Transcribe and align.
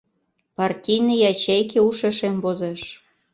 Партийный 0.57 1.21
ячейке 1.31 1.79
ушешем 1.89 2.35
возеш. 2.43 2.81